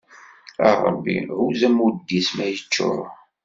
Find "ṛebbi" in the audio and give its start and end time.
0.93-1.15